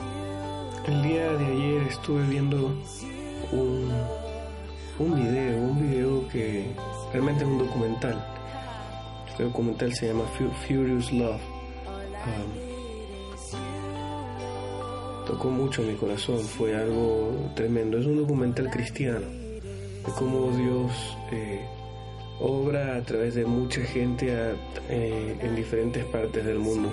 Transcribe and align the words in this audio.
El 0.00 1.02
día 1.02 1.32
de 1.34 1.44
ayer 1.44 1.82
estuve 1.82 2.22
viendo 2.26 2.72
un, 3.52 3.90
un 4.98 5.14
video, 5.14 5.58
un 5.58 5.90
video 5.90 6.28
que 6.28 6.64
realmente 7.12 7.44
es 7.44 7.50
un 7.50 7.58
documental. 7.58 8.24
Este 9.28 9.42
documental 9.44 9.92
se 9.92 10.08
llama 10.08 10.24
Furious 10.66 11.12
Love. 11.12 11.42
Um, 12.24 12.52
tocó 15.26 15.50
mucho 15.50 15.82
mi 15.82 15.94
corazón, 15.94 16.38
fue 16.38 16.74
algo 16.74 17.50
tremendo. 17.54 17.98
Es 17.98 18.06
un 18.06 18.16
documental 18.16 18.70
cristiano 18.70 19.26
de 19.26 20.12
cómo 20.16 20.56
Dios 20.56 21.18
eh, 21.32 21.66
obra 22.40 22.96
a 22.96 23.02
través 23.02 23.34
de 23.34 23.44
mucha 23.44 23.82
gente 23.82 24.32
eh, 24.88 25.36
en 25.38 25.54
diferentes 25.54 26.02
partes 26.06 26.46
del 26.46 26.58
mundo. 26.60 26.88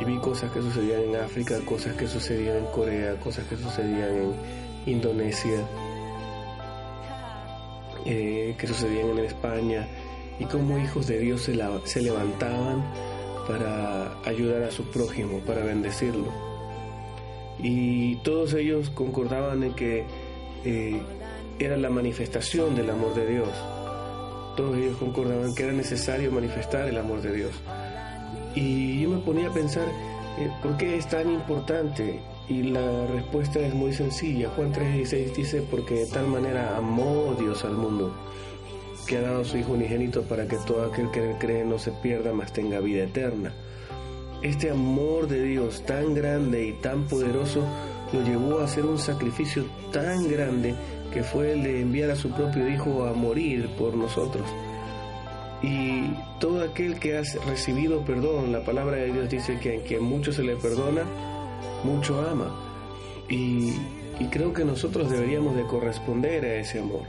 Y 0.00 0.04
vi 0.04 0.16
cosas 0.18 0.50
que 0.50 0.62
sucedían 0.62 1.02
en 1.02 1.16
África, 1.16 1.60
cosas 1.66 1.94
que 1.94 2.06
sucedían 2.08 2.56
en 2.56 2.66
Corea, 2.66 3.20
cosas 3.20 3.46
que 3.46 3.56
sucedían 3.56 4.16
en 4.16 4.34
Indonesia, 4.86 5.66
eh, 8.06 8.54
que 8.56 8.66
sucedían 8.66 9.10
en 9.10 9.18
España, 9.26 9.86
y 10.38 10.46
cómo 10.46 10.78
hijos 10.78 11.06
de 11.06 11.18
Dios 11.18 11.42
se, 11.42 12.00
levantaban 12.00 12.82
para 13.46 14.18
ayudar 14.24 14.62
a 14.62 14.70
su 14.70 14.84
prójimo, 14.84 15.40
para 15.40 15.62
bendecirlo. 15.62 16.32
Y 17.58 18.16
todos 18.22 18.54
ellos 18.54 18.88
concordaban 18.88 19.62
en 19.62 19.74
que 19.74 20.06
eh, 20.64 21.02
era 21.58 21.76
la 21.76 21.90
manifestación 21.90 22.74
del 22.74 22.88
amor 22.88 23.14
de 23.14 23.26
Dios. 23.26 23.50
Todos 24.56 24.78
ellos 24.78 24.96
concordaban 24.96 25.54
que 25.54 25.64
era 25.64 25.72
necesario 25.72 26.32
manifestar 26.32 26.88
el 26.88 26.96
amor 26.96 27.20
de 27.20 27.32
Dios. 27.34 27.52
Y 28.54 29.02
yo 29.02 29.10
me 29.10 29.18
ponía 29.18 29.48
a 29.48 29.52
pensar, 29.52 29.86
eh, 30.38 30.50
¿por 30.62 30.76
qué 30.76 30.96
es 30.96 31.08
tan 31.08 31.30
importante? 31.30 32.20
Y 32.48 32.64
la 32.64 33.06
respuesta 33.06 33.60
es 33.60 33.74
muy 33.74 33.92
sencilla. 33.92 34.50
Juan 34.56 34.72
3:16 34.72 35.36
dice, 35.36 35.62
porque 35.70 35.94
de 35.94 36.06
tal 36.06 36.26
manera 36.26 36.76
amó 36.76 37.34
Dios 37.38 37.64
al 37.64 37.74
mundo, 37.74 38.12
que 39.06 39.18
ha 39.18 39.22
dado 39.22 39.42
a 39.42 39.44
su 39.44 39.56
Hijo 39.56 39.72
unigénito 39.72 40.22
para 40.22 40.48
que 40.48 40.56
todo 40.66 40.84
aquel 40.84 41.10
que 41.10 41.36
cree 41.38 41.64
no 41.64 41.78
se 41.78 41.92
pierda, 41.92 42.32
mas 42.32 42.52
tenga 42.52 42.80
vida 42.80 43.04
eterna. 43.04 43.52
Este 44.42 44.70
amor 44.70 45.28
de 45.28 45.42
Dios 45.42 45.84
tan 45.84 46.14
grande 46.14 46.66
y 46.66 46.72
tan 46.72 47.06
poderoso 47.06 47.62
lo 48.12 48.22
llevó 48.24 48.60
a 48.60 48.64
hacer 48.64 48.86
un 48.86 48.98
sacrificio 48.98 49.64
tan 49.92 50.28
grande 50.28 50.74
que 51.12 51.22
fue 51.22 51.52
el 51.52 51.62
de 51.62 51.82
enviar 51.82 52.10
a 52.10 52.16
su 52.16 52.30
propio 52.30 52.68
Hijo 52.68 53.04
a 53.04 53.12
morir 53.12 53.68
por 53.76 53.94
nosotros. 53.94 54.46
Y 55.62 56.14
todo 56.38 56.62
aquel 56.62 56.98
que 56.98 57.18
ha 57.18 57.22
recibido 57.46 58.00
perdón, 58.02 58.52
la 58.52 58.64
palabra 58.64 58.96
de 58.96 59.12
Dios 59.12 59.28
dice 59.28 59.58
que 59.58 59.78
a 59.78 59.82
quien 59.82 60.02
mucho 60.02 60.32
se 60.32 60.42
le 60.42 60.56
perdona, 60.56 61.04
mucho 61.84 62.20
ama. 62.20 62.50
Y, 63.28 63.74
creo 64.30 64.52
que 64.52 64.64
nosotros 64.64 65.10
deberíamos 65.10 65.54
de 65.56 65.66
corresponder 65.66 66.44
a 66.44 66.54
ese 66.56 66.80
amor. 66.80 67.02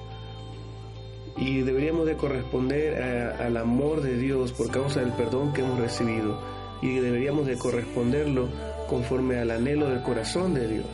Y 1.38 1.62
deberíamos 1.62 2.06
de 2.06 2.16
corresponder 2.16 3.02
al 3.42 3.58
amor 3.58 4.02
de 4.02 4.18
Dios 4.18 4.52
por 4.52 4.70
causa 4.70 5.00
del 5.00 5.14
perdón 5.14 5.54
que 5.54 5.62
hemos 5.62 5.80
recibido. 5.80 6.40
Y 6.82 7.00
deberíamos 7.00 7.46
de 7.46 7.58
corresponderlo 7.58 8.50
conforme 8.88 9.38
al 9.38 9.52
anhelo 9.52 9.90
del 9.90 10.02
corazón 10.02 10.54
de 10.54 10.68
Dios. 10.68 10.88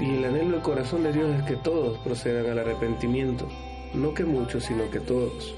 Y 0.00 0.16
el 0.16 0.24
anhelo 0.24 0.52
del 0.52 0.62
corazón 0.62 1.02
de 1.02 1.12
Dios 1.12 1.30
es 1.38 1.42
que 1.44 1.56
todos 1.56 1.98
procedan 1.98 2.50
al 2.50 2.58
arrepentimiento. 2.58 3.46
No 3.92 4.14
que 4.14 4.24
muchos, 4.24 4.64
sino 4.64 4.90
que 4.90 5.00
todos. 5.00 5.54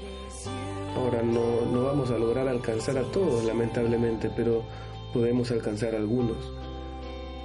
Ahora 0.95 1.21
no, 1.21 1.65
no 1.71 1.83
vamos 1.83 2.09
a 2.11 2.17
lograr 2.17 2.47
alcanzar 2.47 2.97
a 2.97 3.03
todos, 3.03 3.43
lamentablemente, 3.43 4.29
pero 4.35 4.63
podemos 5.13 5.51
alcanzar 5.51 5.93
a 5.93 5.97
algunos. 5.97 6.37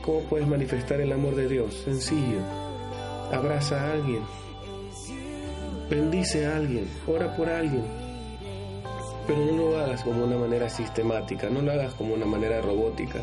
¿Cómo 0.05 0.21
puedes 0.21 0.47
manifestar 0.47 1.01
el 1.01 1.13
amor 1.13 1.35
de 1.35 1.49
Dios? 1.49 1.75
Sencillo. 1.85 2.41
Abraza 3.33 3.81
a 3.81 3.93
alguien. 3.93 4.23
Bendice 5.91 6.47
a 6.47 6.57
alguien. 6.57 6.89
Ora 7.07 7.37
por 7.37 7.49
alguien. 7.49 7.85
Pero 9.27 9.45
no 9.45 9.53
lo 9.57 9.79
hagas 9.79 10.03
como 10.03 10.25
una 10.25 10.37
manera 10.37 10.69
sistemática, 10.69 11.51
no 11.51 11.61
lo 11.61 11.73
hagas 11.73 11.95
como 11.95 12.15
una 12.15 12.27
manera 12.27 12.61
robótica. 12.61 13.21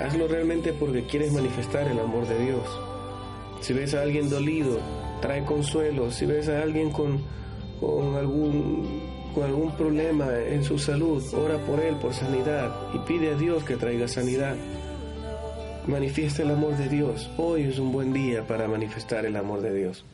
Hazlo 0.00 0.28
realmente 0.28 0.72
porque 0.72 1.06
quieres 1.06 1.32
manifestar 1.32 1.86
el 1.88 1.98
amor 1.98 2.26
de 2.26 2.38
Dios. 2.38 2.80
Si 3.60 3.72
ves 3.72 3.94
a 3.94 4.02
alguien 4.02 4.28
dolido, 4.28 4.78
trae 5.20 5.44
consuelo. 5.44 6.10
Si 6.10 6.26
ves 6.26 6.48
a 6.48 6.62
alguien 6.62 6.90
con, 6.90 7.22
con 7.80 8.16
algún 8.16 9.17
con 9.34 9.44
algún 9.44 9.76
problema 9.76 10.28
en 10.38 10.64
su 10.64 10.78
salud, 10.78 11.22
ora 11.34 11.58
por 11.58 11.80
él, 11.80 11.96
por 11.96 12.14
sanidad 12.14 12.74
y 12.94 12.98
pide 13.00 13.32
a 13.32 13.36
Dios 13.36 13.64
que 13.64 13.76
traiga 13.76 14.08
sanidad. 14.08 14.56
Manifiesta 15.86 16.42
el 16.42 16.50
amor 16.50 16.76
de 16.76 16.88
Dios. 16.88 17.30
Hoy 17.38 17.62
es 17.62 17.78
un 17.78 17.92
buen 17.92 18.12
día 18.12 18.46
para 18.46 18.68
manifestar 18.68 19.24
el 19.24 19.36
amor 19.36 19.60
de 19.60 19.74
Dios. 19.74 20.04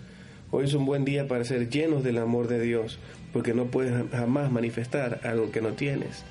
Hoy 0.51 0.67
es 0.67 0.75
un 0.75 0.87
buen 0.87 1.05
día 1.05 1.27
para 1.27 1.45
ser 1.45 1.69
llenos 1.69 2.05
del 2.05 2.19
amor 2.19 2.47
de 2.47 2.61
Dios, 2.61 2.99
porque 3.33 3.55
no 3.55 3.67
puedes 3.67 4.09
jamás 4.13 4.53
manifestar 4.53 5.21
algo 5.25 5.51
que 5.51 5.61
no 5.61 5.71
tienes. 5.71 6.23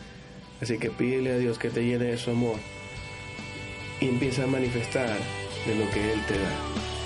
Así 0.61 0.77
que 0.77 0.89
pídele 0.89 1.33
a 1.33 1.37
Dios 1.37 1.59
que 1.59 1.69
te 1.69 1.83
llene 1.83 2.05
de 2.05 2.17
su 2.17 2.31
amor 2.31 2.55
y 3.99 4.07
empieza 4.07 4.45
a 4.45 4.47
manifestar 4.47 5.17
de 5.67 5.75
lo 5.75 5.91
que 5.91 6.13
Él 6.13 6.19
te 6.25 6.35
da. 6.35 7.02